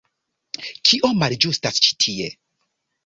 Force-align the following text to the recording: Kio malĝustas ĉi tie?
Kio 0.91 1.11
malĝustas 1.19 1.79
ĉi 1.85 1.93
tie? 2.07 2.33